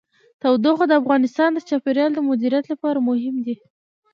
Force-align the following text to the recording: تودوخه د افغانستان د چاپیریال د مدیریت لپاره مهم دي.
تودوخه 0.41 0.85
د 0.87 0.93
افغانستان 1.01 1.49
د 1.53 1.59
چاپیریال 1.69 2.11
د 2.15 2.19
مدیریت 2.29 2.65
لپاره 2.73 2.99
مهم 3.09 3.35
دي. 3.45 3.55